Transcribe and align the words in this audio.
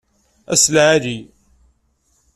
Ass 0.53 0.65
lɛali! 0.73 1.17